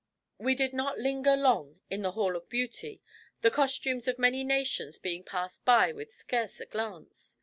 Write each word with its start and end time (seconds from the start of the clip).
We 0.39 0.55
did 0.55 0.73
not 0.73 0.97
linger 0.97 1.35
long 1.35 1.79
in 1.91 2.01
the 2.01 2.13
Hall 2.13 2.35
of 2.35 2.49
Beauty, 2.49 3.03
the 3.41 3.51
costumes 3.51 4.07
of 4.07 4.17
many 4.17 4.43
nations 4.43 4.97
being 4.97 5.23
passed 5.23 5.63
by 5.63 5.91
with 5.91 6.11
scarce 6.11 6.59
a 6.59 6.65
glance. 6.65 7.37